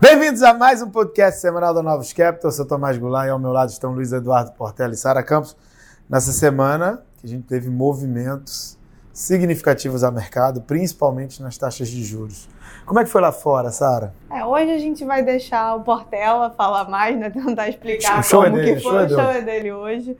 Bem-vindos 0.00 0.42
a 0.42 0.54
mais 0.54 0.80
um 0.80 0.90
podcast 0.90 1.40
semanal 1.40 1.74
da 1.74 1.82
Novos 1.82 2.12
Capital. 2.12 2.50
Eu 2.50 2.52
sou 2.52 2.64
Tomás 2.64 2.96
Goulart 2.96 3.26
e 3.26 3.30
ao 3.30 3.38
meu 3.38 3.50
lado 3.50 3.70
estão 3.70 3.92
Luiz 3.92 4.12
Eduardo 4.12 4.52
Portela 4.52 4.92
e 4.92 4.96
Sara 4.96 5.22
Campos. 5.22 5.56
Nessa 6.08 6.32
semana 6.32 7.02
que 7.18 7.26
a 7.26 7.28
gente 7.28 7.46
teve 7.46 7.68
movimentos 7.68 8.78
significativos 9.12 10.04
a 10.04 10.10
mercado, 10.12 10.60
principalmente 10.60 11.42
nas 11.42 11.58
taxas 11.58 11.88
de 11.88 12.04
juros. 12.04 12.48
Como 12.86 13.00
é 13.00 13.04
que 13.04 13.10
foi 13.10 13.20
lá 13.20 13.32
fora, 13.32 13.72
Sara? 13.72 14.14
É, 14.30 14.44
hoje 14.44 14.70
a 14.70 14.78
gente 14.78 15.04
vai 15.04 15.22
deixar 15.22 15.74
o 15.74 15.80
Portela 15.80 16.50
falar 16.50 16.88
mais, 16.88 17.18
né? 17.18 17.28
Tentar 17.30 17.68
explicar 17.68 18.18
O 18.18 18.20
é 18.20 18.30
como 18.30 18.56
dele, 18.56 18.74
que 18.76 18.80
foi. 18.82 19.02
é 19.02 19.06
O 19.06 19.08
show 19.08 19.20
é 19.20 19.40
dele 19.40 19.72
hoje. 19.72 20.16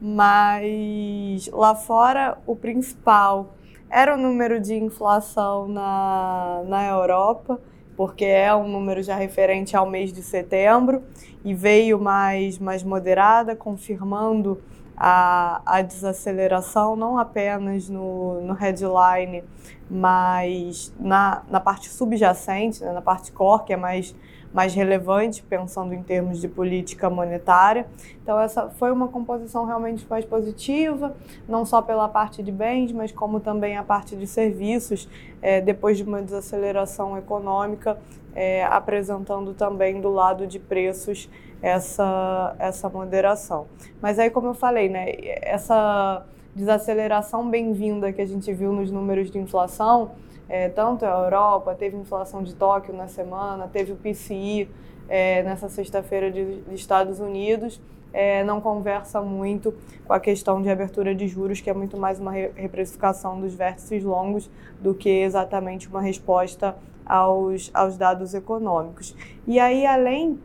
Mas 0.00 1.48
lá 1.52 1.74
fora, 1.74 2.38
o 2.46 2.54
principal 2.54 3.54
era 3.90 4.14
o 4.14 4.16
número 4.16 4.60
de 4.60 4.74
inflação 4.74 5.66
na, 5.66 6.62
na 6.66 6.86
Europa, 6.86 7.58
porque 7.96 8.24
é 8.24 8.54
um 8.54 8.68
número 8.68 9.02
já 9.02 9.16
referente 9.16 9.76
ao 9.76 9.88
mês 9.88 10.12
de 10.12 10.22
setembro, 10.22 11.02
e 11.44 11.54
veio 11.54 11.98
mais, 11.98 12.58
mais 12.58 12.82
moderada, 12.82 13.54
confirmando 13.54 14.60
a, 14.96 15.60
a 15.64 15.82
desaceleração, 15.82 16.96
não 16.96 17.18
apenas 17.18 17.88
no, 17.88 18.40
no 18.40 18.54
headline, 18.54 19.44
mas 19.88 20.92
na, 20.98 21.42
na 21.48 21.60
parte 21.60 21.88
subjacente, 21.88 22.82
né, 22.82 22.92
na 22.92 23.02
parte 23.02 23.30
core, 23.30 23.64
que 23.64 23.72
é 23.72 23.76
mais, 23.76 24.14
mais 24.56 24.72
relevante, 24.72 25.42
pensando 25.42 25.92
em 25.92 26.02
termos 26.02 26.40
de 26.40 26.48
política 26.48 27.10
monetária. 27.10 27.86
Então, 28.22 28.40
essa 28.40 28.70
foi 28.70 28.90
uma 28.90 29.06
composição 29.06 29.66
realmente 29.66 30.06
mais 30.08 30.24
positiva, 30.24 31.14
não 31.46 31.66
só 31.66 31.82
pela 31.82 32.08
parte 32.08 32.42
de 32.42 32.50
bens, 32.50 32.90
mas 32.90 33.12
como 33.12 33.38
também 33.38 33.76
a 33.76 33.82
parte 33.82 34.16
de 34.16 34.26
serviços, 34.26 35.10
eh, 35.42 35.60
depois 35.60 35.98
de 35.98 36.04
uma 36.04 36.22
desaceleração 36.22 37.18
econômica, 37.18 37.98
eh, 38.34 38.64
apresentando 38.64 39.52
também 39.52 40.00
do 40.00 40.08
lado 40.08 40.46
de 40.46 40.58
preços 40.58 41.28
essa, 41.60 42.56
essa 42.58 42.88
moderação. 42.88 43.66
Mas 44.00 44.18
aí, 44.18 44.30
como 44.30 44.46
eu 44.46 44.54
falei, 44.54 44.88
né, 44.88 45.04
essa 45.42 46.24
desaceleração 46.54 47.46
bem-vinda 47.50 48.10
que 48.10 48.22
a 48.22 48.26
gente 48.26 48.50
viu 48.54 48.72
nos 48.72 48.90
números 48.90 49.30
de 49.30 49.38
inflação, 49.38 50.12
é, 50.48 50.68
tanto 50.68 51.04
a 51.04 51.24
Europa, 51.24 51.74
teve 51.74 51.96
inflação 51.96 52.42
de 52.42 52.54
Tóquio 52.54 52.94
na 52.94 53.08
semana, 53.08 53.68
teve 53.68 53.92
o 53.92 53.96
PCI 53.96 54.68
é, 55.08 55.42
nessa 55.42 55.68
sexta-feira 55.68 56.30
de, 56.30 56.62
de 56.62 56.74
Estados 56.74 57.20
Unidos, 57.20 57.80
é, 58.12 58.42
não 58.44 58.60
conversa 58.60 59.20
muito 59.20 59.74
com 60.06 60.12
a 60.12 60.20
questão 60.20 60.62
de 60.62 60.70
abertura 60.70 61.14
de 61.14 61.28
juros, 61.28 61.60
que 61.60 61.68
é 61.68 61.74
muito 61.74 61.96
mais 61.96 62.18
uma 62.18 62.30
re 62.30 62.50
reprecificação 62.54 63.40
dos 63.40 63.54
vértices 63.54 64.02
longos 64.02 64.48
do 64.80 64.94
que 64.94 65.10
exatamente 65.10 65.88
uma 65.88 66.00
resposta 66.00 66.76
aos, 67.04 67.70
aos 67.74 67.96
dados 67.96 68.32
econômicos. 68.32 69.14
E 69.46 69.60
aí, 69.60 69.84
além 69.84 70.38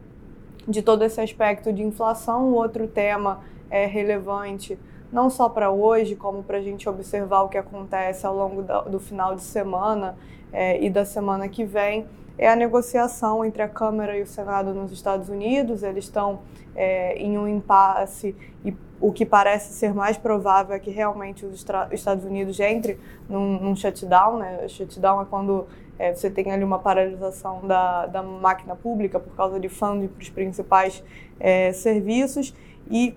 de 0.67 0.81
todo 0.81 1.03
esse 1.03 1.21
aspecto 1.21 1.71
de 1.71 1.81
inflação, 1.81 2.53
outro 2.53 2.87
tema 2.87 3.39
é 3.69 3.85
relevante 3.85 4.77
não 5.11 5.29
só 5.29 5.49
para 5.49 5.69
hoje, 5.69 6.15
como 6.15 6.43
para 6.43 6.57
a 6.57 6.61
gente 6.61 6.87
observar 6.87 7.41
o 7.41 7.49
que 7.49 7.57
acontece 7.57 8.25
ao 8.25 8.35
longo 8.35 8.61
do, 8.61 8.99
final 8.99 9.35
de 9.35 9.41
semana 9.41 10.15
é, 10.53 10.81
e 10.83 10.89
da 10.89 11.03
semana 11.03 11.47
que 11.49 11.65
vem, 11.65 12.05
é 12.37 12.49
a 12.49 12.55
negociação 12.55 13.43
entre 13.43 13.61
a 13.61 13.67
Câmara 13.67 14.17
e 14.17 14.21
o 14.21 14.27
Senado 14.27 14.73
nos 14.73 14.91
Estados 14.91 15.29
Unidos. 15.29 15.83
Eles 15.83 16.05
estão 16.05 16.39
é, 16.75 17.15
em 17.17 17.37
um 17.37 17.47
impasse 17.47 18.35
e 18.63 18.73
o 18.99 19.11
que 19.11 19.25
parece 19.25 19.73
ser 19.73 19.93
mais 19.93 20.17
provável 20.17 20.75
é 20.75 20.79
que 20.79 20.91
realmente 20.91 21.45
os 21.45 21.65
Estados 21.91 22.23
Unidos 22.23 22.59
entre 22.59 22.99
num, 23.27 23.59
num 23.59 23.75
shutdown. 23.75 24.37
Né? 24.37 24.67
Shutdown 24.67 25.21
é 25.21 25.25
quando 25.25 25.67
é, 25.99 26.13
você 26.13 26.29
tem 26.29 26.51
ali 26.51 26.63
uma 26.63 26.79
paralisação 26.79 27.67
da, 27.67 28.05
da 28.05 28.23
máquina 28.23 28.75
pública 28.75 29.19
por 29.19 29.35
causa 29.35 29.59
de 29.59 29.67
funding 29.69 30.07
para 30.07 30.21
os 30.21 30.29
principais 30.29 31.03
é, 31.39 31.73
serviços 31.73 32.55
e 32.89 33.15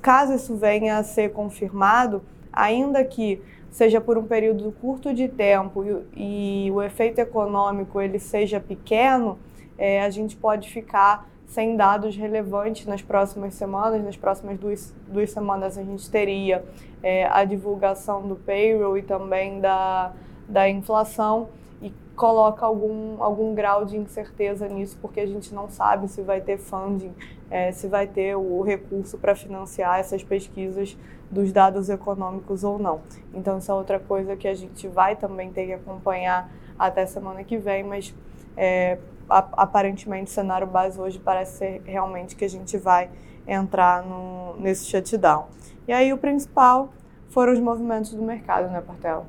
caso 0.00 0.34
isso 0.34 0.54
venha 0.56 0.98
a 0.98 1.02
ser 1.02 1.32
confirmado, 1.32 2.22
ainda 2.52 3.04
que 3.04 3.42
seja 3.70 4.00
por 4.00 4.16
um 4.16 4.24
período 4.24 4.72
curto 4.80 5.12
de 5.12 5.28
tempo 5.28 5.84
e, 6.14 6.66
e 6.66 6.70
o 6.70 6.82
efeito 6.82 7.18
econômico 7.18 8.00
ele 8.00 8.18
seja 8.18 8.58
pequeno, 8.58 9.38
é, 9.76 10.02
a 10.02 10.10
gente 10.10 10.34
pode 10.36 10.70
ficar 10.70 11.28
sem 11.46 11.76
dados 11.76 12.16
relevantes 12.16 12.86
nas 12.86 13.02
próximas 13.02 13.54
semanas. 13.54 14.04
Nas 14.04 14.16
próximas 14.16 14.58
duas, 14.58 14.94
duas 15.06 15.30
semanas 15.30 15.78
a 15.78 15.82
gente 15.82 16.10
teria 16.10 16.64
é, 17.02 17.26
a 17.26 17.44
divulgação 17.44 18.26
do 18.26 18.36
payroll 18.36 18.98
e 18.98 19.02
também 19.02 19.60
da, 19.60 20.12
da 20.48 20.68
inflação 20.68 21.48
e 21.80 21.92
coloca 22.14 22.64
algum, 22.64 23.22
algum 23.22 23.54
grau 23.54 23.84
de 23.84 23.96
incerteza 23.96 24.68
nisso, 24.68 24.98
porque 25.00 25.20
a 25.20 25.26
gente 25.26 25.54
não 25.54 25.68
sabe 25.68 26.08
se 26.08 26.22
vai 26.22 26.40
ter 26.40 26.58
funding, 26.58 27.12
é, 27.50 27.72
se 27.72 27.86
vai 27.86 28.06
ter 28.06 28.36
o 28.36 28.62
recurso 28.62 29.18
para 29.18 29.34
financiar 29.34 29.98
essas 29.98 30.22
pesquisas 30.22 30.96
dos 31.30 31.52
dados 31.52 31.88
econômicos 31.88 32.64
ou 32.64 32.78
não. 32.78 33.00
Então, 33.34 33.58
isso 33.58 33.70
é 33.70 33.74
outra 33.74 33.98
coisa 33.98 34.36
que 34.36 34.48
a 34.48 34.54
gente 34.54 34.86
vai 34.88 35.16
também 35.16 35.50
ter 35.52 35.66
que 35.66 35.72
acompanhar 35.72 36.50
até 36.78 37.06
semana 37.06 37.42
que 37.42 37.56
vem, 37.56 37.82
mas 37.82 38.14
é, 38.56 38.98
aparentemente 39.28 40.30
o 40.30 40.34
cenário 40.34 40.66
base 40.66 41.00
hoje 41.00 41.18
parece 41.18 41.58
ser 41.58 41.82
realmente 41.84 42.36
que 42.36 42.44
a 42.44 42.48
gente 42.48 42.76
vai 42.76 43.10
entrar 43.46 44.02
no, 44.02 44.56
nesse 44.58 44.86
shutdown. 44.86 45.46
E 45.86 45.92
aí 45.92 46.12
o 46.12 46.18
principal 46.18 46.92
foram 47.28 47.52
os 47.52 47.60
movimentos 47.60 48.12
do 48.12 48.22
mercado, 48.22 48.70
né, 48.70 48.80
Portela? 48.80 49.26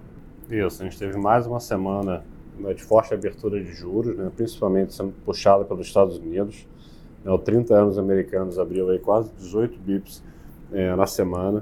Isso, 0.49 0.81
a 0.81 0.85
gente 0.85 0.97
teve 0.97 1.17
mais 1.17 1.45
uma 1.45 1.59
semana 1.59 2.23
né, 2.57 2.73
de 2.73 2.84
forte 2.84 3.13
abertura 3.13 3.61
de 3.61 3.72
juros, 3.72 4.16
né, 4.16 4.31
principalmente 4.35 4.94
sendo 4.94 5.13
puxada 5.25 5.66
pelos 5.66 5.88
Estados 5.88 6.17
Unidos. 6.17 6.67
Né, 7.28 7.34
o 7.34 7.38
30 7.38 7.76
anos 7.76 7.98
americanos 7.98 8.58
abriu 8.58 8.90
aí 8.90 9.00
quase 9.00 9.30
18 9.38 9.78
bips 9.80 10.24
é, 10.72 10.96
na 10.96 11.06
semana, 11.06 11.62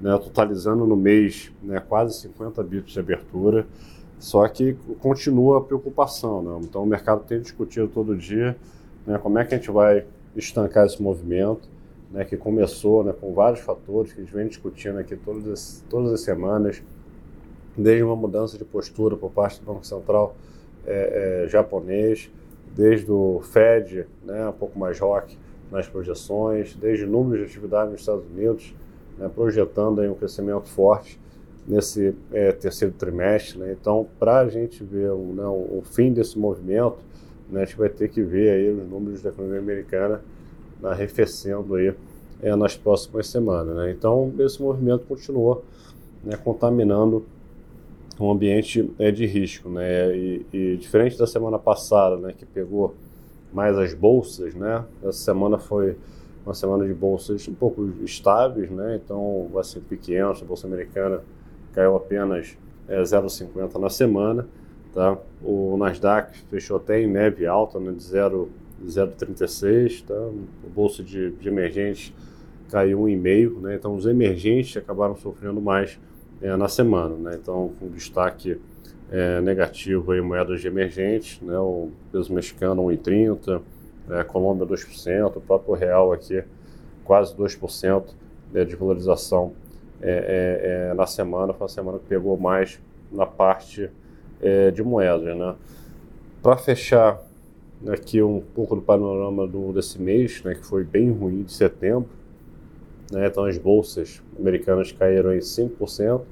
né, 0.00 0.16
totalizando 0.16 0.86
no 0.86 0.96
mês 0.96 1.52
né, 1.62 1.78
quase 1.86 2.18
50 2.20 2.62
bips 2.62 2.94
de 2.94 3.00
abertura. 3.00 3.66
Só 4.18 4.48
que 4.48 4.74
continua 5.00 5.58
a 5.58 5.60
preocupação. 5.60 6.42
Né? 6.42 6.60
Então 6.62 6.82
o 6.82 6.86
mercado 6.86 7.24
tem 7.24 7.38
discutido 7.40 7.88
todo 7.88 8.16
dia 8.16 8.56
né, 9.06 9.18
como 9.18 9.38
é 9.38 9.44
que 9.44 9.54
a 9.54 9.58
gente 9.58 9.70
vai 9.70 10.06
estancar 10.34 10.86
esse 10.86 11.02
movimento, 11.02 11.68
né, 12.10 12.24
que 12.24 12.38
começou 12.38 13.04
né, 13.04 13.12
com 13.12 13.34
vários 13.34 13.60
fatores 13.60 14.14
que 14.14 14.20
a 14.22 14.24
gente 14.24 14.34
vem 14.34 14.48
discutindo 14.48 14.98
aqui 14.98 15.14
todas 15.14 15.46
as, 15.46 15.84
todas 15.90 16.10
as 16.10 16.22
semanas, 16.22 16.82
desde 17.76 18.02
uma 18.02 18.16
mudança 18.16 18.56
de 18.56 18.64
postura 18.64 19.14
por 19.14 19.30
parte 19.30 19.60
do 19.60 19.66
Banco 19.66 19.86
Central 19.86 20.34
é, 20.86 21.44
é, 21.44 21.48
japonês, 21.48 22.30
desde 22.74 23.10
o 23.10 23.40
Fed, 23.42 24.06
né, 24.24 24.48
um 24.48 24.52
pouco 24.52 24.78
mais 24.78 24.98
rock 24.98 25.38
nas 25.70 25.88
projeções, 25.88 26.74
desde 26.74 27.04
o 27.04 27.08
número 27.08 27.44
de 27.44 27.50
atividade 27.50 27.90
nos 27.90 28.00
Estados 28.00 28.24
Unidos, 28.26 28.74
né, 29.18 29.30
projetando 29.34 30.00
aí 30.00 30.08
um 30.08 30.14
crescimento 30.14 30.68
forte 30.68 31.18
nesse 31.66 32.14
é, 32.32 32.52
terceiro 32.52 32.94
trimestre. 32.94 33.58
Né? 33.58 33.76
Então, 33.78 34.06
para 34.18 34.40
a 34.40 34.48
gente 34.48 34.82
ver 34.82 35.10
o, 35.10 35.32
né, 35.32 35.44
o, 35.44 35.82
fim 35.84 36.12
desse 36.12 36.38
movimento, 36.38 36.98
né, 37.50 37.62
a 37.62 37.64
gente 37.64 37.76
vai 37.76 37.88
ter 37.88 38.08
que 38.08 38.22
ver 38.22 38.50
aí 38.50 38.70
os 38.70 38.88
números 38.88 39.22
da 39.22 39.30
economia 39.30 39.58
americana 39.58 40.20
arrefecendo 40.82 41.76
aí 41.76 41.94
é, 42.42 42.56
nas 42.56 42.76
próximas 42.76 43.28
semanas. 43.28 43.74
Né? 43.76 43.92
Então, 43.92 44.32
esse 44.40 44.60
movimento 44.60 45.06
continuou 45.06 45.64
né, 46.24 46.36
contaminando 46.36 47.24
um 48.20 48.30
ambiente 48.30 48.92
é, 48.98 49.10
de 49.10 49.26
risco, 49.26 49.68
né? 49.68 50.16
E, 50.16 50.46
e, 50.52 50.76
diferente 50.76 51.18
da 51.18 51.26
semana 51.26 51.58
passada, 51.58 52.16
né, 52.16 52.32
que 52.36 52.44
pegou 52.44 52.94
mais 53.52 53.76
as 53.78 53.94
bolsas, 53.94 54.54
né? 54.54 54.84
Essa 55.02 55.24
semana 55.24 55.58
foi 55.58 55.96
uma 56.44 56.54
semana 56.54 56.86
de 56.86 56.94
bolsas 56.94 57.46
um 57.48 57.54
pouco 57.54 57.88
estáveis, 58.04 58.70
né? 58.70 59.00
Então, 59.02 59.48
o 59.52 59.60
S&P 59.60 59.96
500, 59.96 60.42
a 60.42 60.44
bolsa 60.44 60.66
americana 60.66 61.22
caiu 61.72 61.96
apenas 61.96 62.58
é, 62.88 63.00
0,50 63.00 63.78
na 63.78 63.88
semana, 63.88 64.46
tá? 64.92 65.16
O 65.42 65.76
Nasdaq 65.76 66.36
fechou 66.50 66.76
até 66.76 67.00
em 67.00 67.06
neve 67.06 67.46
alta, 67.46 67.78
né, 67.78 67.92
de 67.92 68.02
0,36, 68.02 70.04
tá? 70.04 70.14
O 70.14 70.68
bolsa 70.74 71.02
de, 71.02 71.30
de 71.32 71.48
emergentes 71.48 72.12
caiu 72.70 73.00
1,5, 73.00 73.60
né? 73.60 73.76
Então, 73.76 73.94
os 73.94 74.06
emergentes 74.06 74.76
acabaram 74.76 75.16
sofrendo 75.16 75.60
mais 75.60 75.98
é, 76.42 76.56
na 76.56 76.68
semana. 76.68 77.14
Né? 77.16 77.38
Então, 77.40 77.72
com 77.78 77.88
destaque 77.88 78.60
é, 79.10 79.40
negativo 79.40 80.14
em 80.14 80.20
moedas 80.20 80.64
emergentes, 80.64 81.40
né? 81.40 81.58
o 81.58 81.90
peso 82.10 82.32
mexicano 82.32 82.82
1,30%, 82.82 83.62
é, 84.10 84.24
Colômbia 84.24 84.66
2%, 84.66 85.36
o 85.36 85.40
próprio 85.40 85.74
real 85.74 86.12
aqui 86.12 86.42
quase 87.04 87.34
2% 87.36 88.04
né, 88.52 88.64
de 88.64 88.76
valorização 88.76 89.52
é, 90.00 90.10
é, 90.10 90.90
é, 90.90 90.94
na 90.94 91.06
semana. 91.06 91.52
Foi 91.52 91.62
uma 91.62 91.68
semana 91.68 91.98
que 91.98 92.06
pegou 92.06 92.36
mais 92.36 92.80
na 93.10 93.26
parte 93.26 93.90
é, 94.40 94.70
de 94.70 94.82
moedas. 94.82 95.36
Né? 95.36 95.54
Para 96.42 96.56
fechar 96.56 97.20
aqui 97.88 98.22
um 98.22 98.40
pouco 98.40 98.74
do 98.74 98.82
panorama 98.82 99.46
do, 99.46 99.72
desse 99.72 100.00
mês, 100.00 100.42
né, 100.42 100.54
que 100.54 100.64
foi 100.64 100.84
bem 100.84 101.10
ruim 101.10 101.42
de 101.42 101.52
setembro, 101.52 102.08
né? 103.12 103.26
Então 103.26 103.44
as 103.44 103.58
bolsas 103.58 104.22
americanas 104.38 104.90
caíram 104.90 105.34
em 105.34 105.38
5%, 105.38 106.22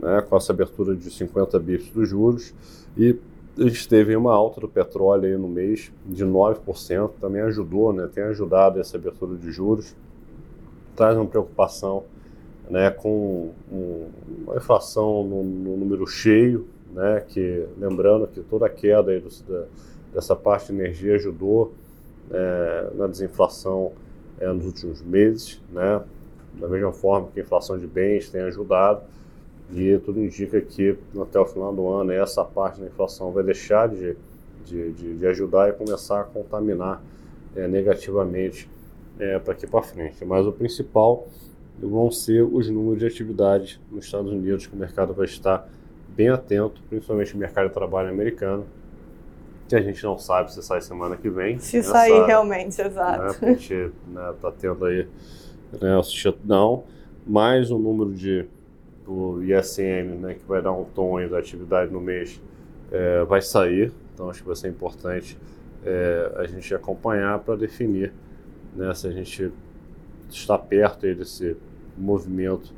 né? 0.00 0.22
com 0.28 0.36
essa 0.36 0.52
abertura 0.52 0.96
de 0.96 1.10
50 1.10 1.58
bips 1.60 1.88
dos 1.90 2.08
juros. 2.08 2.52
E 2.98 3.16
a 3.56 3.62
gente 3.62 3.88
teve 3.88 4.16
uma 4.16 4.34
alta 4.34 4.60
do 4.60 4.68
petróleo 4.68 5.26
aí 5.26 5.36
no 5.36 5.48
mês 5.48 5.92
de 6.04 6.24
9%, 6.24 7.10
também 7.20 7.42
ajudou, 7.42 7.92
né, 7.92 8.08
tem 8.12 8.24
ajudado 8.24 8.80
essa 8.80 8.96
abertura 8.96 9.36
de 9.36 9.50
juros, 9.50 9.94
traz 10.96 11.16
uma 11.16 11.26
preocupação 11.26 12.04
né, 12.68 12.90
com 12.90 13.50
uma 13.70 14.56
inflação 14.56 15.24
no, 15.24 15.42
no, 15.42 15.76
número 15.76 16.06
cheio, 16.06 16.68
né, 16.92 17.22
que 17.28 17.66
lembrando 17.78 18.26
que 18.28 18.40
toda 18.40 18.66
a 18.66 18.70
queda 18.70 19.18
do, 19.20 19.28
da, 19.48 19.64
dessa 20.14 20.34
parte 20.34 20.72
de 20.72 20.80
energia 20.80 21.16
ajudou 21.16 21.74
é, 22.30 22.90
na 22.94 23.06
desinflação 23.08 23.92
é, 24.40 24.52
nos 24.52 24.66
últimos 24.66 25.02
meses, 25.02 25.60
né, 25.70 26.02
da 26.54 26.66
mesma 26.66 26.92
forma 26.92 27.28
que 27.32 27.40
a 27.40 27.42
inflação 27.42 27.78
de 27.78 27.86
bens 27.86 28.28
tem 28.28 28.40
ajudado, 28.40 29.02
e 29.72 29.98
tudo 29.98 30.20
indica 30.20 30.60
que 30.60 30.98
até 31.20 31.38
o 31.38 31.46
final 31.46 31.72
do 31.72 31.86
ano 31.88 32.10
essa 32.10 32.44
parte 32.44 32.80
da 32.80 32.86
inflação 32.86 33.30
vai 33.30 33.44
deixar 33.44 33.88
de, 33.88 34.16
de, 34.64 34.92
de, 34.92 35.16
de 35.18 35.26
ajudar 35.26 35.68
e 35.68 35.72
começar 35.72 36.22
a 36.22 36.24
contaminar 36.24 37.00
é, 37.54 37.68
negativamente 37.68 38.68
é, 39.18 39.38
para 39.38 39.52
aqui 39.52 39.66
para 39.66 39.82
frente. 39.82 40.24
Mas 40.24 40.44
o 40.46 40.52
principal 40.52 41.28
vão 41.78 42.10
ser 42.10 42.42
os 42.42 42.68
números 42.68 42.98
de 42.98 43.06
atividade 43.06 43.80
nos 43.90 44.04
Estados 44.06 44.32
Unidos, 44.32 44.66
que 44.66 44.74
o 44.74 44.78
mercado 44.78 45.14
vai 45.14 45.26
estar 45.26 45.68
bem 46.08 46.28
atento, 46.28 46.82
principalmente 46.88 47.34
o 47.34 47.38
mercado 47.38 47.68
de 47.68 47.74
trabalho 47.74 48.08
americano, 48.08 48.66
que 49.70 49.76
a 49.76 49.80
gente 49.80 50.02
não 50.02 50.18
sabe 50.18 50.52
se 50.52 50.60
sai 50.62 50.80
semana 50.80 51.16
que 51.16 51.30
vem. 51.30 51.58
Se 51.60 51.76
né, 51.76 51.82
sair 51.84 52.10
sabe, 52.10 52.26
realmente, 52.26 52.80
exato. 52.80 53.22
Né, 53.22 53.28
a 53.28 53.52
gente 53.52 53.74
está 53.74 54.50
né, 54.50 54.56
tendo 54.58 54.84
aí 54.84 55.06
né, 55.80 55.96
o 55.96 56.02
shutdown, 56.02 56.84
mais 57.24 57.70
o 57.70 57.78
número 57.78 58.12
de 58.12 58.46
do 59.04 59.42
ISM, 59.42 60.18
né, 60.20 60.34
que 60.34 60.44
vai 60.46 60.60
dar 60.60 60.72
um 60.72 60.84
tom 60.84 61.16
aí 61.16 61.28
da 61.28 61.38
atividade 61.38 61.92
no 61.92 62.00
mês, 62.00 62.40
é, 62.90 63.24
vai 63.24 63.40
sair. 63.40 63.92
Então 64.12 64.28
acho 64.28 64.40
que 64.40 64.46
vai 64.46 64.56
ser 64.56 64.68
importante 64.68 65.38
é, 65.84 66.32
a 66.36 66.44
gente 66.46 66.74
acompanhar 66.74 67.38
para 67.38 67.56
definir 67.56 68.12
né, 68.74 68.92
se 68.94 69.06
a 69.06 69.10
gente 69.10 69.52
está 70.28 70.58
perto 70.58 71.06
aí 71.06 71.14
desse 71.14 71.56
movimento 71.96 72.72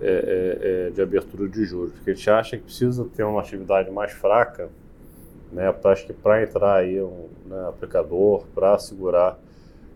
é, 0.00 0.06
é, 0.06 0.88
é, 0.88 0.90
de 0.90 1.00
abertura 1.00 1.48
de 1.48 1.64
juros. 1.64 1.92
Porque 1.92 2.10
a 2.10 2.14
gente 2.14 2.30
acha 2.30 2.56
que 2.56 2.64
precisa 2.64 3.04
ter 3.16 3.24
uma 3.24 3.40
atividade 3.40 3.90
mais 3.90 4.12
fraca, 4.12 4.68
né, 5.54 5.72
acho 5.84 6.06
que 6.06 6.12
para 6.12 6.42
entrar 6.42 6.74
aí 6.74 7.00
um 7.00 7.28
né, 7.46 7.68
aplicador, 7.68 8.44
para 8.52 8.76
segurar 8.76 9.38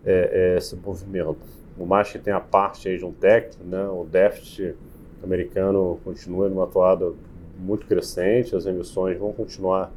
é, 0.05 0.55
esse 0.57 0.75
movimento. 0.75 1.37
Por 1.77 1.85
mais 1.85 2.09
que 2.11 2.17
tenha 2.17 2.37
a 2.37 2.41
parte 2.41 2.87
aí 2.87 2.97
de 2.97 3.05
um 3.05 3.11
técnico, 3.11 3.63
né, 3.65 3.85
o 3.87 4.05
déficit 4.05 4.75
americano 5.21 5.99
continua 6.03 6.47
numa 6.47 6.63
atuada 6.63 7.11
muito 7.57 7.85
crescente, 7.85 8.55
as 8.55 8.65
emissões 8.65 9.17
vão 9.17 9.33
continuar 9.33 9.91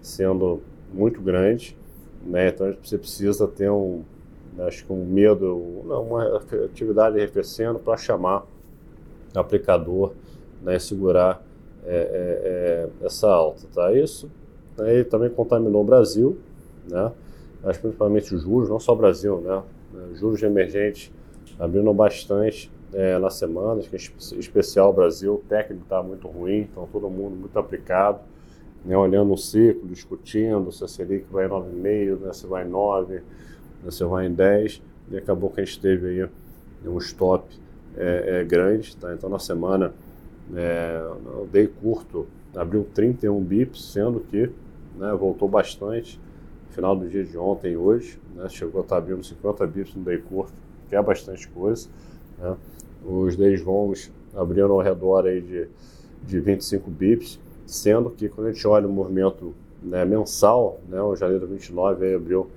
sendo 0.00 0.62
muito 0.94 1.20
grandes, 1.20 1.76
né? 2.24 2.48
então 2.48 2.72
você 2.82 2.96
precisa 2.96 3.48
ter 3.48 3.68
um, 3.68 4.02
acho 4.60 4.86
que 4.86 4.92
um 4.92 5.04
medo, 5.04 5.56
uma 5.56 6.40
atividade 6.64 7.18
arrefecendo 7.18 7.80
para 7.80 7.96
chamar 7.96 8.46
o 9.34 9.38
aplicador 9.38 10.12
né, 10.62 10.76
e 10.76 10.80
segurar 10.80 11.44
é, 11.84 11.96
é, 11.96 13.00
é, 13.02 13.06
essa 13.06 13.28
alta. 13.28 13.66
Tá? 13.74 13.92
Isso 13.92 14.30
aí 14.82 15.04
também 15.04 15.30
contaminou 15.30 15.82
o 15.82 15.84
Brasil, 15.84 16.38
né? 16.88 17.12
mas 17.62 17.76
principalmente 17.78 18.34
os 18.34 18.42
juros, 18.42 18.68
não 18.68 18.80
só 18.80 18.92
o 18.92 18.96
Brasil, 18.96 19.40
né? 19.40 19.62
juros 20.14 20.42
emergentes 20.42 21.12
abrindo 21.58 21.92
bastante 21.92 22.70
é, 22.92 23.18
na 23.18 23.30
semana, 23.30 23.80
acho 23.80 23.90
que 23.90 23.96
é 23.96 24.38
especial 24.38 24.92
Brasil, 24.92 25.34
o 25.34 25.38
técnico 25.48 25.84
está 25.84 26.02
muito 26.02 26.26
ruim, 26.26 26.60
então 26.60 26.88
todo 26.90 27.08
mundo 27.08 27.36
muito 27.36 27.58
aplicado, 27.58 28.20
né, 28.84 28.96
olhando 28.96 29.32
o 29.32 29.36
ciclo, 29.36 29.86
discutindo 29.88 30.72
se 30.72 30.82
a 30.82 30.88
Selic 30.88 31.26
vai 31.30 31.46
em 31.46 31.48
9,5, 31.48 32.20
né, 32.20 32.32
se 32.32 32.46
vai 32.46 32.64
em 32.64 32.68
9, 32.68 33.14
né, 33.14 33.90
se 33.90 34.04
vai 34.04 34.26
em 34.26 34.32
10, 34.32 34.82
e 35.10 35.16
acabou 35.18 35.50
que 35.50 35.60
a 35.60 35.64
gente 35.64 35.80
teve 35.80 36.08
aí 36.22 36.28
um 36.88 36.98
stop 36.98 37.44
é, 37.96 38.40
é, 38.40 38.44
grande, 38.44 38.96
tá? 38.96 39.12
então 39.12 39.28
na 39.28 39.38
semana 39.38 39.92
é, 40.54 41.00
o 41.40 41.46
day 41.46 41.66
curto 41.66 42.26
abriu 42.56 42.86
31 42.94 43.40
bips, 43.40 43.92
sendo 43.92 44.20
que 44.20 44.50
né, 45.00 45.12
voltou 45.14 45.48
bastante 45.48 46.20
final 46.68 46.94
do 46.94 47.08
dia 47.08 47.24
de 47.24 47.36
ontem 47.36 47.72
e 47.72 47.76
hoje, 47.76 48.20
né, 48.34 48.48
chegou 48.48 48.82
a 48.82 48.84
estar 48.84 48.98
abrindo 48.98 49.24
50 49.24 49.66
bips 49.66 49.94
no 49.94 50.04
day 50.04 50.18
curto, 50.18 50.52
que 50.88 50.94
é 50.94 51.02
bastante 51.02 51.48
coisa. 51.48 51.88
Né? 52.38 52.54
Os 53.04 53.34
10 53.34 53.64
longos 53.64 54.12
abriram 54.36 54.72
ao 54.72 54.80
redor 54.80 55.26
aí 55.26 55.40
de, 55.40 55.68
de 56.22 56.38
25 56.38 56.90
bips, 56.90 57.40
sendo 57.66 58.10
que 58.10 58.28
quando 58.28 58.48
a 58.48 58.52
gente 58.52 58.66
olha 58.68 58.86
o 58.86 58.92
movimento 58.92 59.54
né, 59.82 60.04
mensal, 60.04 60.78
né, 60.86 61.00
o 61.00 61.16
janeiro 61.16 61.46
29 61.46 62.04
aí 62.04 62.14
abriu 62.14 62.48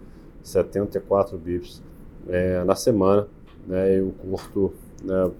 74 0.43 1.37
bips 1.37 1.81
é, 2.27 2.61
na 2.65 2.75
semana, 2.75 3.25
né, 3.65 3.97
e 3.97 4.01
o 4.01 4.11
curto 4.11 4.73
né, 5.01 5.31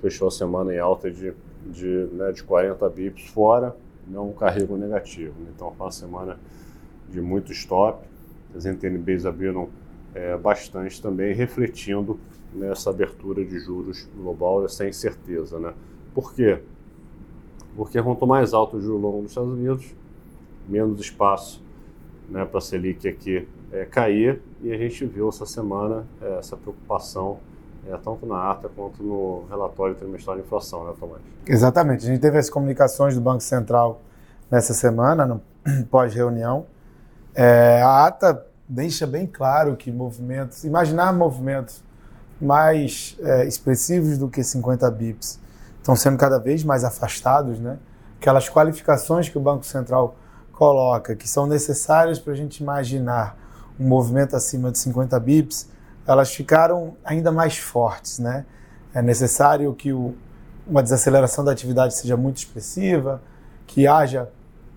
fechou 0.00 0.28
a 0.28 0.30
semana 0.30 0.74
em 0.74 0.78
alta 0.78 1.10
de, 1.10 1.34
de, 1.66 2.08
né, 2.12 2.32
de 2.32 2.42
40 2.42 2.88
bips, 2.88 3.26
fora 3.28 3.76
né, 4.08 4.18
um 4.18 4.32
carrego 4.32 4.76
negativo. 4.76 5.34
Então 5.54 5.72
foi 5.72 5.86
uma 5.86 5.92
semana 5.92 6.38
de 7.08 7.20
muito 7.20 7.52
stop, 7.52 8.06
as 8.54 8.64
NTNBs 8.64 9.26
abriram 9.26 9.68
é, 10.14 10.36
bastante 10.36 11.00
também, 11.00 11.34
refletindo 11.34 12.18
nessa 12.52 12.90
abertura 12.90 13.44
de 13.44 13.58
juros 13.58 14.08
global, 14.16 14.64
essa 14.64 14.86
incerteza. 14.86 15.58
Né? 15.58 15.72
Por 16.14 16.34
quê? 16.34 16.60
Porque 17.76 18.02
quanto 18.02 18.26
mais 18.26 18.52
alto 18.52 18.76
o 18.76 18.80
juro 18.80 18.98
longo 18.98 19.22
nos 19.22 19.30
Estados 19.30 19.52
Unidos, 19.52 19.94
menos 20.68 21.00
espaço 21.00 21.62
né, 22.28 22.44
para 22.44 22.58
a 22.58 22.60
Selic 22.60 23.06
aqui 23.08 23.46
é, 23.70 23.84
cair, 23.84 24.40
e 24.62 24.72
a 24.72 24.76
gente 24.76 25.04
viu 25.04 25.28
essa 25.28 25.46
semana 25.46 26.06
é, 26.20 26.38
essa 26.38 26.56
preocupação 26.56 27.38
é, 27.86 27.96
tanto 27.96 28.26
na 28.26 28.50
ata 28.50 28.68
quanto 28.68 29.02
no 29.02 29.44
relatório 29.48 29.94
trimestral 29.94 30.36
de 30.36 30.42
inflação, 30.42 30.84
né, 30.84 30.94
Tomás? 30.98 31.22
Exatamente. 31.46 32.04
A 32.04 32.08
gente 32.08 32.20
teve 32.20 32.38
as 32.38 32.50
comunicações 32.50 33.14
do 33.14 33.20
Banco 33.20 33.42
Central 33.42 34.00
nessa 34.50 34.74
semana, 34.74 35.26
no 35.26 35.40
pós-reunião. 35.90 36.66
É, 37.34 37.80
a 37.82 38.06
ata 38.06 38.46
deixa 38.68 39.06
bem 39.06 39.26
claro 39.26 39.76
que 39.76 39.90
movimentos, 39.90 40.64
imaginar 40.64 41.12
movimentos 41.12 41.82
mais 42.40 43.16
é, 43.20 43.46
expressivos 43.46 44.18
do 44.18 44.28
que 44.28 44.42
50 44.42 44.90
bips 44.90 45.40
estão 45.78 45.96
sendo 45.96 46.18
cada 46.18 46.38
vez 46.38 46.62
mais 46.62 46.84
afastados, 46.84 47.58
né? 47.58 47.78
Aquelas 48.20 48.48
qualificações 48.48 49.28
que 49.28 49.38
o 49.38 49.40
Banco 49.40 49.64
Central 49.64 50.16
coloca, 50.52 51.14
que 51.14 51.28
são 51.28 51.46
necessárias 51.46 52.18
para 52.18 52.32
a 52.32 52.36
gente 52.36 52.62
imaginar 52.62 53.36
um 53.78 53.86
movimento 53.86 54.34
acima 54.34 54.70
de 54.72 54.78
50 54.78 55.18
bips, 55.20 55.68
elas 56.08 56.34
ficaram 56.34 56.96
ainda 57.04 57.30
mais 57.30 57.58
fortes, 57.58 58.18
né? 58.18 58.46
É 58.94 59.02
necessário 59.02 59.72
que 59.74 59.92
o, 59.92 60.14
uma 60.66 60.82
desaceleração 60.82 61.44
da 61.44 61.52
atividade 61.52 61.94
seja 61.94 62.16
muito 62.16 62.38
expressiva, 62.38 63.22
que 63.66 63.86
haja 63.86 64.28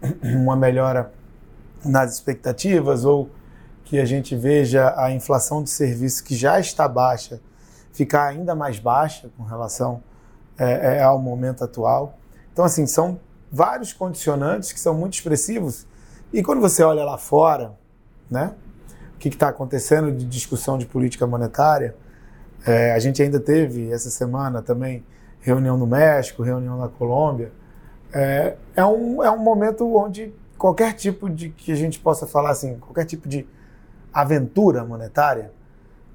uma 0.21 0.55
melhora 0.55 1.11
nas 1.83 2.13
expectativas 2.13 3.05
ou 3.05 3.29
que 3.85 3.99
a 3.99 4.05
gente 4.05 4.35
veja 4.35 4.93
a 4.95 5.11
inflação 5.11 5.63
de 5.63 5.69
serviços 5.69 6.21
que 6.21 6.35
já 6.35 6.59
está 6.59 6.87
baixa 6.87 7.39
ficar 7.91 8.27
ainda 8.27 8.55
mais 8.55 8.79
baixa 8.79 9.29
com 9.37 9.43
relação 9.43 10.01
é, 10.57 10.97
é, 10.97 11.03
ao 11.03 11.19
momento 11.19 11.63
atual. 11.63 12.17
Então, 12.51 12.65
assim, 12.65 12.85
são 12.85 13.19
vários 13.51 13.93
condicionantes 13.93 14.71
que 14.71 14.79
são 14.79 14.93
muito 14.93 15.13
expressivos. 15.13 15.85
E 16.31 16.41
quando 16.41 16.61
você 16.61 16.83
olha 16.83 17.03
lá 17.03 17.17
fora, 17.17 17.73
né, 18.29 18.53
que 19.21 19.29
está 19.29 19.49
acontecendo 19.49 20.11
de 20.11 20.25
discussão 20.25 20.77
de 20.77 20.85
política 20.85 21.27
monetária, 21.27 21.95
é, 22.65 22.91
a 22.93 22.99
gente 22.99 23.21
ainda 23.21 23.39
teve 23.39 23.91
essa 23.91 24.09
semana 24.09 24.61
também 24.61 25.03
reunião 25.39 25.77
no 25.77 25.85
México, 25.85 26.41
reunião 26.41 26.77
na 26.77 26.87
Colômbia. 26.87 27.51
É, 28.11 28.55
é, 28.75 28.85
um, 28.85 29.23
é 29.23 29.29
um 29.29 29.37
momento 29.37 29.95
onde 29.95 30.33
qualquer 30.57 30.93
tipo 30.93 31.29
de 31.29 31.49
que 31.49 31.71
a 31.71 31.75
gente 31.75 31.99
possa 31.99 32.25
falar 32.25 32.49
assim, 32.51 32.77
qualquer 32.79 33.05
tipo 33.05 33.29
de 33.29 33.47
aventura 34.13 34.83
monetária 34.83 35.51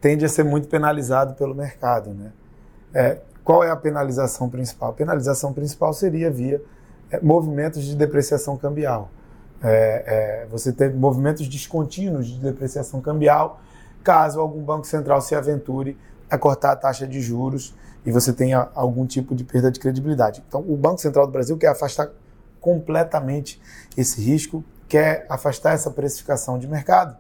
tende 0.01 0.25
a 0.25 0.29
ser 0.29 0.45
muito 0.45 0.69
penalizado 0.69 1.35
pelo 1.35 1.55
mercado. 1.55 2.11
Né? 2.11 2.33
É, 2.93 3.19
qual 3.45 3.63
é 3.63 3.71
a 3.71 3.77
penalização 3.77 4.49
principal? 4.51 4.91
A 4.91 4.93
penalização 4.93 5.53
principal 5.53 5.93
seria 5.93 6.31
via 6.31 6.61
é, 7.11 7.21
movimentos 7.21 7.85
de 7.85 7.95
depreciação 7.95 8.57
cambial. 8.57 9.11
É, 9.63 10.43
é, 10.45 10.47
você 10.51 10.73
tem 10.73 10.93
movimentos 10.93 11.49
descontínuos 11.49 12.27
de 12.27 12.39
depreciação 12.39 13.01
cambial, 13.01 13.61
caso 14.05 14.41
algum 14.41 14.63
banco 14.63 14.87
central 14.87 15.21
se 15.21 15.35
aventure 15.35 15.97
a 16.31 16.37
cortar 16.37 16.73
a 16.73 16.77
taxa 16.77 17.07
de 17.07 17.21
juros 17.21 17.75
e 18.05 18.13
você 18.13 18.33
tenha 18.33 18.69
algum 18.75 19.07
tipo 19.07 19.35
de 19.35 19.45
perda 19.45 19.71
de 19.71 19.81
credibilidade. 19.81 20.43
Então, 20.47 20.61
o 20.61 20.77
Banco 20.77 21.01
Central 21.01 21.27
do 21.27 21.33
Brasil 21.33 21.57
quer 21.57 21.69
afastar 21.69 22.11
completamente 22.61 23.61
esse 23.97 24.21
risco, 24.21 24.65
quer 24.89 25.27
afastar 25.29 25.73
essa 25.73 25.91
precificação 25.91 26.59
de 26.59 26.69
mercado 26.69 27.17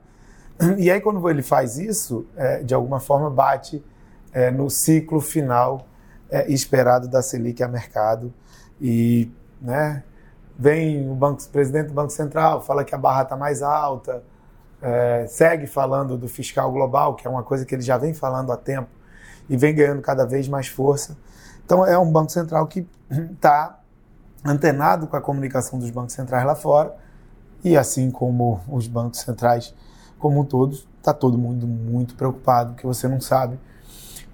e 0.78 0.90
aí, 0.90 1.00
quando 1.00 1.28
ele 1.28 1.42
faz 1.42 1.76
isso, 1.78 2.26
é, 2.36 2.62
de 2.62 2.74
alguma 2.74 2.98
forma 2.98 3.30
bate 3.30 3.84
é, 4.32 4.50
no 4.50 4.70
ciclo 4.70 5.20
final 5.20 5.86
é, 6.30 6.50
esperado 6.50 7.08
da 7.08 7.20
Selic 7.20 7.62
a 7.62 7.68
mercado. 7.68 8.32
E, 8.80 9.30
né, 9.60 10.02
vem 10.58 11.08
o 11.10 11.14
banco, 11.14 11.42
presidente 11.48 11.88
do 11.88 11.94
Banco 11.94 12.10
Central, 12.10 12.62
fala 12.62 12.84
que 12.84 12.94
a 12.94 12.98
barra 12.98 13.22
está 13.22 13.36
mais 13.36 13.62
alta, 13.62 14.22
é, 14.80 15.26
segue 15.28 15.66
falando 15.66 16.16
do 16.16 16.28
fiscal 16.28 16.70
global, 16.70 17.14
que 17.14 17.26
é 17.26 17.30
uma 17.30 17.42
coisa 17.42 17.64
que 17.64 17.74
ele 17.74 17.82
já 17.82 17.98
vem 17.98 18.14
falando 18.14 18.52
há 18.52 18.56
tempo 18.56 18.88
e 19.48 19.56
vem 19.56 19.74
ganhando 19.74 20.02
cada 20.02 20.24
vez 20.24 20.48
mais 20.48 20.68
força. 20.68 21.16
Então 21.64 21.84
é 21.84 21.98
um 21.98 22.10
Banco 22.10 22.30
Central 22.32 22.66
que 22.66 22.86
está 23.10 23.80
antenado 24.44 25.06
com 25.06 25.16
a 25.16 25.20
comunicação 25.20 25.78
dos 25.78 25.90
bancos 25.90 26.14
centrais 26.14 26.44
lá 26.46 26.54
fora 26.54 26.94
e 27.62 27.76
assim 27.76 28.10
como 28.10 28.60
os 28.68 28.86
bancos 28.86 29.20
centrais 29.20 29.74
como 30.18 30.44
todos, 30.44 30.88
está 30.98 31.12
todo 31.12 31.36
mundo 31.36 31.66
muito 31.66 32.14
preocupado, 32.14 32.74
que 32.74 32.86
você 32.86 33.06
não 33.06 33.20
sabe 33.20 33.58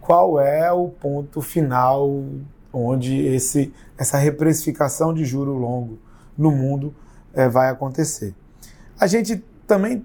qual 0.01 0.39
é 0.39 0.71
o 0.71 0.89
ponto 0.89 1.41
final 1.41 2.25
onde 2.73 3.27
esse, 3.27 3.73
essa 3.99 4.17
reprecificação 4.17 5.13
de 5.13 5.25
juro 5.25 5.53
longo 5.53 5.99
no 6.37 6.51
mundo 6.51 6.95
é, 7.33 7.49
vai 7.49 7.69
acontecer. 7.71 8.35
A 8.99 9.07
gente 9.07 9.45
também 9.67 10.05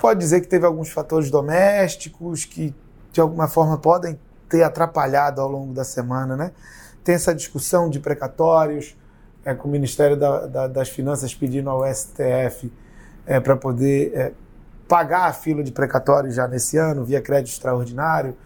pode 0.00 0.20
dizer 0.20 0.40
que 0.40 0.48
teve 0.48 0.66
alguns 0.66 0.90
fatores 0.90 1.30
domésticos 1.30 2.44
que 2.44 2.74
de 3.12 3.20
alguma 3.20 3.48
forma 3.48 3.76
podem 3.78 4.18
ter 4.48 4.62
atrapalhado 4.62 5.40
ao 5.40 5.48
longo 5.48 5.72
da 5.72 5.84
semana, 5.84 6.36
né? 6.36 6.52
Tem 7.02 7.14
essa 7.14 7.34
discussão 7.34 7.88
de 7.88 7.98
precatórios, 7.98 8.96
é, 9.44 9.54
com 9.54 9.68
o 9.68 9.70
Ministério 9.70 10.16
da, 10.16 10.46
da, 10.46 10.66
das 10.66 10.88
Finanças 10.88 11.34
pedindo 11.34 11.70
ao 11.70 11.82
STF 11.92 12.70
é, 13.26 13.40
para 13.40 13.56
poder 13.56 14.12
é, 14.14 14.32
pagar 14.86 15.26
a 15.26 15.32
fila 15.32 15.62
de 15.62 15.72
precatórios 15.72 16.34
já 16.34 16.46
nesse 16.46 16.76
ano, 16.76 17.04
via 17.04 17.20
crédito 17.20 17.52
extraordinário, 17.52 18.36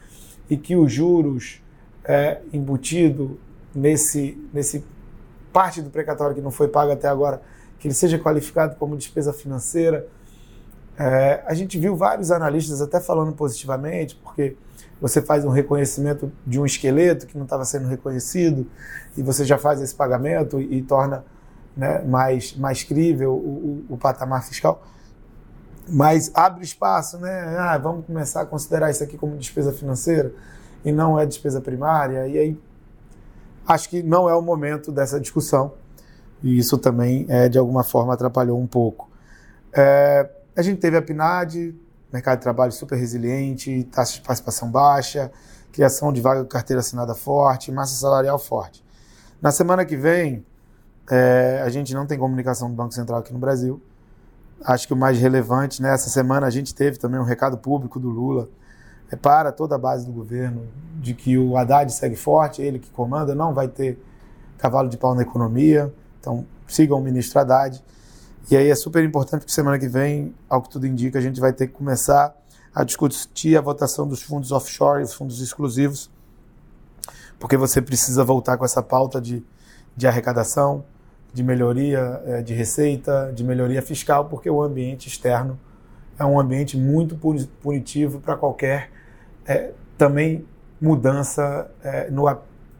e 0.49 0.57
que 0.57 0.77
os 0.77 0.93
juros 0.93 1.63
é, 2.05 2.41
embutido 2.53 3.41
nesse, 3.75 4.39
nesse 4.53 4.85
parte 5.55 5.81
do 5.81 5.89
precatório 5.89 6.35
que 6.35 6.43
não 6.43 6.51
foi 6.51 6.67
pago 6.67 6.91
até 6.91 7.07
agora, 7.07 7.41
que 7.79 7.87
ele 7.87 7.95
seja 7.95 8.19
qualificado 8.19 8.75
como 8.75 8.97
despesa 8.97 9.33
financeira. 9.33 10.09
É, 10.99 11.45
a 11.47 11.55
gente 11.55 11.79
viu 11.79 11.95
vários 11.95 12.33
analistas 12.33 12.83
até 12.83 12.99
falando 12.99 13.33
positivamente, 13.33 14.17
porque 14.17 14.57
você 15.01 15.23
faz 15.23 15.45
um 15.45 15.51
reconhecimento 15.51 16.33
de 16.45 16.61
um 16.61 16.67
esqueleto 16.67 17.27
que 17.27 17.39
não 17.39 17.45
estava 17.45 17.65
sendo 17.65 17.87
reconhecido 17.87 18.67
e 19.17 19.23
você 19.23 19.45
já 19.45 19.57
faz 19.57 19.81
esse 19.81 19.95
pagamento 19.95 20.61
e, 20.61 20.79
e 20.79 20.83
torna 20.83 21.25
né, 21.77 22.03
mais, 22.03 22.57
mais 22.57 22.83
crível 22.83 23.33
o, 23.33 23.85
o, 23.91 23.95
o, 23.95 23.97
patamar 23.97 24.45
fiscal. 24.45 24.83
Mas 25.89 26.33
abre 26.35 26.65
espaço, 26.65 27.19
né? 27.19 27.57
Ah, 27.59 27.79
vamos 27.79 28.07
começar 28.07 28.41
a 28.41 28.47
considerar 28.47 28.91
isso 28.91 29.05
aqui 29.05 29.17
como 29.17 29.37
despesa 29.37 29.73
financeira 29.73 30.33
e 30.85 30.91
não 30.91 31.19
é 31.19 31.25
despesa 31.27 31.61
primária. 31.61 32.27
E 32.27 32.39
aí 32.39 32.59
acho 33.67 33.89
que 33.89 34.03
não 34.03 34.29
é 34.29 34.35
o 34.35 34.43
momento 34.43 34.93
dessa 34.93 35.21
discussão 35.21 35.73
e 36.43 36.59
isso 36.59 36.77
também 36.77 37.25
é, 37.29 37.49
de 37.49 37.59
alguma 37.59 37.83
forma 37.83 38.13
atrapalhou 38.13 38.61
um 38.61 38.67
pouco. 38.67 39.11
É, 39.73 40.29
a 40.55 40.63
gente 40.63 40.79
teve 40.79 40.97
a 40.97 41.03
PNAD, 41.03 41.75
mercado 42.13 42.39
de 42.39 42.43
trabalho 42.43 42.71
super 42.71 42.97
resiliente, 42.97 43.85
taxa 43.91 44.15
de 44.15 44.21
participação 44.21 44.71
baixa, 44.71 45.33
criação 45.73 46.13
de 46.13 46.21
vaga 46.21 46.43
de 46.43 46.49
carteira 46.49 46.81
assinada 46.81 47.15
forte, 47.15 47.73
massa 47.73 47.95
salarial 47.97 48.39
forte. 48.39 48.85
Na 49.41 49.51
semana 49.51 49.85
que 49.85 49.97
vem, 49.97 50.45
é, 51.11 51.63
a 51.65 51.69
gente 51.71 51.93
não 51.95 52.07
tem 52.07 52.19
comunicação 52.19 52.69
do 52.69 52.77
Banco 52.77 52.93
Central 52.93 53.21
aqui 53.21 53.33
no 53.33 53.39
Brasil. 53.39 53.83
Acho 54.65 54.87
que 54.87 54.93
o 54.93 54.97
mais 54.97 55.19
relevante, 55.19 55.83
né, 55.83 55.93
essa 55.93 56.09
semana 56.09 56.47
a 56.47 56.51
gente 56.51 56.75
teve 56.75 56.99
também 56.99 57.19
um 57.19 57.25
recado 57.25 57.59
público 57.59 57.99
do 57.99 58.09
Lula 58.09 58.49
para 59.21 59.53
toda 59.53 59.75
a 59.75 59.79
base 59.79 60.07
do 60.07 60.13
governo 60.13 60.67
de 61.01 61.15
que 61.15 61.37
o 61.37 61.57
Haddad 61.57 61.93
segue 61.93 62.17
forte, 62.17 62.63
ele 62.63 62.79
que 62.79 62.91
comanda, 62.91 63.35
não 63.35 63.53
vai 63.53 63.69
ter 63.69 63.99
cavalo 64.59 64.89
de 64.89 64.97
pau 64.97 65.15
na 65.15 65.23
economia. 65.23 65.93
Então, 66.21 66.47
sigam 66.67 66.99
o 66.99 67.03
ministro 67.03 67.39
Haddad. 67.41 67.83
E 68.51 68.57
aí 68.57 68.69
é 68.69 68.75
super 68.75 69.05
importante 69.05 69.45
que 69.45 69.53
semana 69.53 69.79
que 69.79 69.89
vem, 69.89 70.35
ao 70.49 70.63
que 70.63 70.69
tudo 70.69 70.87
indica, 70.87 71.19
a 71.19 71.23
gente 71.23 71.41
vai 71.41 71.53
ter 71.53 71.67
que 71.67 71.73
começar 71.75 72.35
a 72.75 72.83
discutir 72.85 73.57
a 73.57 73.61
votação 73.61 74.07
dos 74.07 74.23
fundos 74.23 74.51
offshore 74.51 75.03
os 75.03 75.15
fundos 75.15 75.41
exclusivos, 75.41 76.11
porque 77.39 77.57
você 77.57 77.81
precisa 77.81 78.25
voltar 78.25 78.57
com 78.57 78.65
essa 78.65 78.83
pauta 78.83 79.21
de, 79.21 79.45
de 79.97 80.07
arrecadação, 80.07 80.85
de 81.33 81.43
melhoria 81.43 82.23
é, 82.27 82.43
de 82.43 82.53
receita, 82.53 83.33
de 83.35 83.45
melhoria 83.45 83.81
fiscal, 83.81 84.27
porque 84.27 84.51
o 84.51 84.63
ambiente 84.63 85.09
externo 85.09 85.59
é 86.19 86.25
um 86.25 86.39
ambiente 86.39 86.77
muito 86.77 87.19
punitivo 87.63 88.21
para 88.21 88.37
qualquer 88.37 88.91
é, 89.47 89.73
também 89.99 90.47
mudança 90.81 91.71
é, 91.83 92.11
no, 92.11 92.25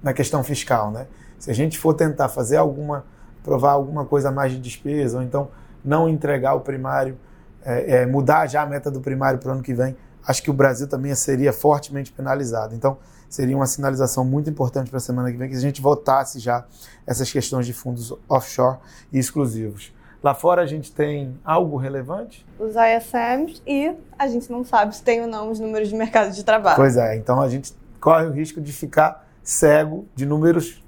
na 0.03 0.13
questão 0.13 0.43
fiscal. 0.45 0.91
Né? 0.91 1.07
Se 1.39 1.51
a 1.51 1.55
gente 1.55 1.79
for 1.79 1.95
tentar 1.95 2.29
fazer 2.29 2.57
alguma 2.57 3.05
provar 3.45 3.73
alguma 3.73 4.07
coisa 4.07 4.31
a 4.31 4.33
mais 4.33 4.53
de 4.53 4.59
despesa, 4.59 5.19
ou 5.19 5.23
então 5.23 5.51
não 5.85 6.09
entregar 6.09 6.55
o 6.55 6.61
primário, 6.61 7.17
é, 7.63 7.99
é, 7.99 8.07
mudar 8.07 8.47
já 8.47 8.63
a 8.63 8.67
meta 8.67 8.91
do 8.91 9.01
primário 9.01 9.39
para 9.39 9.51
o 9.51 9.53
ano 9.53 9.63
que 9.63 9.75
vem, 9.75 9.95
acho 10.27 10.43
que 10.43 10.51
o 10.51 10.55
Brasil 10.55 10.89
também 10.89 11.15
seria 11.15 11.53
fortemente 11.53 12.11
penalizado. 12.11 12.75
Então, 12.75 12.97
seria 13.29 13.55
uma 13.55 13.67
sinalização 13.67 14.25
muito 14.25 14.49
importante 14.49 14.89
para 14.89 14.97
a 14.97 15.01
semana 15.01 15.31
que 15.31 15.37
vem 15.37 15.49
que 15.51 15.57
a 15.57 15.61
gente 15.61 15.83
votasse 15.83 16.39
já 16.39 16.65
essas 17.07 17.31
questões 17.31 17.67
de 17.67 17.75
fundos 17.75 18.15
offshore 18.29 18.79
e 19.13 19.19
exclusivos. 19.19 19.93
Lá 20.25 20.33
fora 20.33 20.63
a 20.63 20.67
gente 20.67 20.91
tem 20.91 21.39
algo 21.45 21.77
relevante? 21.77 22.47
Os 22.59 22.75
ISMs 22.75 23.61
e 23.67 23.95
a 24.19 24.27
gente 24.27 24.51
não 24.51 24.65
sabe 24.65 24.97
se 24.97 25.03
tem 25.03 25.21
ou 25.21 25.27
não 25.27 25.51
os 25.51 25.61
números 25.61 25.91
de 25.91 25.95
mercado 25.95 26.33
de 26.33 26.43
trabalho. 26.43 26.77
Pois 26.77 26.97
é, 26.97 27.15
então 27.15 27.43
a 27.43 27.49
gente 27.51 27.75
corre 28.01 28.25
o 28.25 28.31
risco 28.31 28.59
de 28.59 28.73
ficar 28.73 29.29
cego 29.43 30.07
de 30.15 30.25
números 30.25 30.83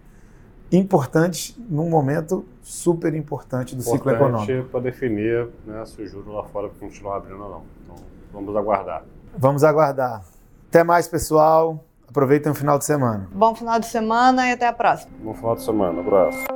importantes 0.72 1.54
num 1.68 1.90
momento 1.90 2.46
super 2.62 3.14
importante 3.14 3.76
do 3.76 3.82
importante 3.82 3.98
ciclo 3.98 4.10
econômico. 4.10 4.70
para 4.70 4.80
definir 4.80 5.48
né, 5.66 5.84
se 5.84 6.00
o 6.00 6.08
juro 6.08 6.32
lá 6.32 6.44
fora 6.44 6.70
continuar 6.80 7.18
abrindo 7.18 7.42
ou 7.42 7.50
não. 7.50 7.62
Então, 7.84 7.96
vamos 8.32 8.56
aguardar. 8.56 9.04
Vamos 9.36 9.62
aguardar. 9.62 10.24
Até 10.70 10.82
mais, 10.82 11.06
pessoal. 11.06 11.84
Aproveitem 12.08 12.50
o 12.50 12.54
final 12.54 12.78
de 12.78 12.86
semana. 12.86 13.28
Bom 13.30 13.54
final 13.54 13.78
de 13.78 13.84
semana 13.84 14.48
e 14.48 14.52
até 14.52 14.66
a 14.66 14.72
próxima. 14.72 15.12
Bom 15.22 15.34
final 15.34 15.54
de 15.54 15.62
semana. 15.62 16.00
Abraço. 16.00 16.55